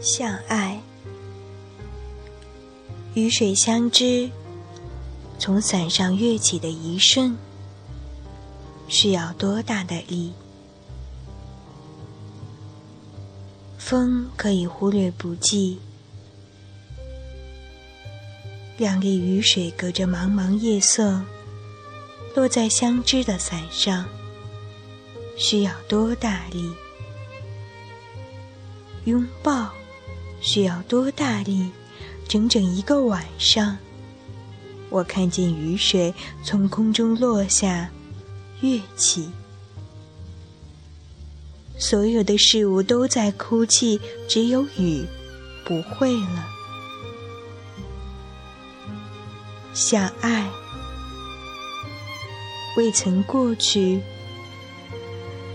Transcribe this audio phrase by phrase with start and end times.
[0.00, 0.80] 相爱，
[3.12, 4.30] 雨水相知，
[5.38, 7.36] 从伞上跃起的一瞬，
[8.88, 10.32] 需要多大的力？
[13.76, 15.78] 风可以忽略不计，
[18.78, 21.20] 两粒雨水隔着茫茫夜色，
[22.34, 24.06] 落在相知的伞上，
[25.36, 26.72] 需要多大力？
[29.04, 29.70] 拥抱。
[30.40, 31.70] 需要多大力？
[32.28, 33.76] 整整一个晚上，
[34.88, 37.90] 我看见雨水从空中落下，
[38.60, 39.28] 跃起。
[41.76, 45.04] 所有的事物都在哭泣，只有雨
[45.64, 46.46] 不会了。
[49.72, 50.48] 相爱
[52.76, 54.00] 未曾过去，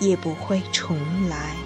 [0.00, 0.98] 也不会重
[1.28, 1.56] 来。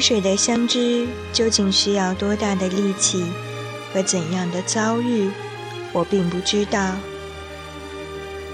[0.00, 3.24] 水的相知究竟需要多大的力气
[3.92, 5.30] 和怎样的遭遇，
[5.92, 6.96] 我并不知道。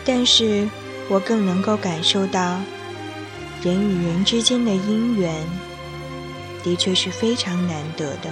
[0.04, 0.68] 但是
[1.08, 2.60] 我更能够感受到，
[3.62, 5.34] 人与人之间的姻缘
[6.62, 8.30] 的确是非常难得的。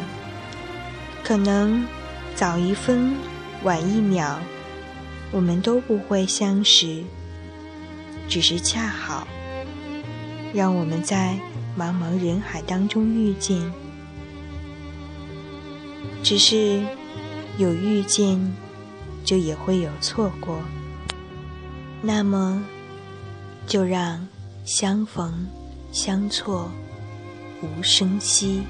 [1.23, 1.87] 可能
[2.35, 3.17] 早一分，
[3.63, 4.39] 晚一秒，
[5.31, 7.03] 我们都不会相识，
[8.29, 9.27] 只是恰好
[10.55, 11.39] 让我们在。
[11.77, 13.61] 茫茫人海当中遇见，
[16.23, 16.81] 只是
[17.59, 18.55] 有遇见，
[19.25, 20.61] 就也会有错过。
[22.01, 22.63] 那么，
[23.67, 24.25] 就让
[24.65, 25.49] 相逢
[25.91, 26.71] 相错
[27.61, 28.63] 无声息。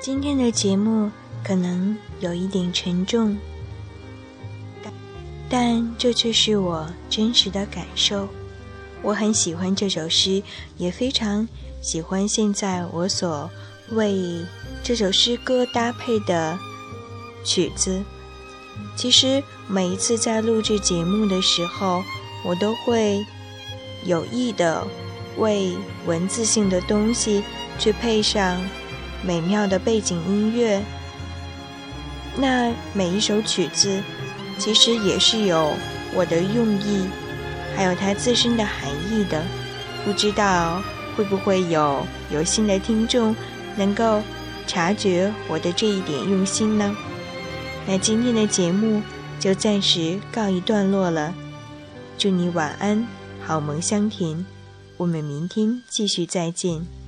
[0.00, 1.10] 今天的节目
[1.44, 3.36] 可能有一点沉重，
[5.46, 8.26] 但这却是我真实的感受。
[9.02, 10.42] 我很喜欢这首诗，
[10.78, 11.46] 也非常
[11.82, 13.50] 喜欢现在我所
[13.90, 14.42] 为
[14.82, 16.58] 这首诗歌搭配的
[17.44, 18.02] 曲子。
[18.96, 22.02] 其实每一次在录制节目的时候，
[22.42, 23.22] 我都会
[24.06, 24.82] 有意的
[25.36, 27.42] 为文字性的东西
[27.78, 28.58] 去配上。
[29.22, 30.82] 美妙的背景音乐，
[32.36, 34.02] 那每一首曲子
[34.58, 35.72] 其实也是有
[36.14, 37.06] 我的用意，
[37.76, 39.42] 还有它自身的含义的。
[40.04, 40.82] 不知道
[41.14, 43.36] 会不会有有心的听众
[43.76, 44.22] 能够
[44.66, 46.96] 察觉我的这一点用心呢？
[47.86, 49.02] 那今天的节目
[49.38, 51.34] 就暂时告一段落了，
[52.16, 53.06] 祝你晚安，
[53.42, 54.46] 好梦香甜，
[54.96, 56.99] 我们明天继续再见。